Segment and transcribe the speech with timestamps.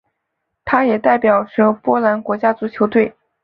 [0.65, 1.45] 他也代表
[1.83, 3.15] 波兰国家足球队。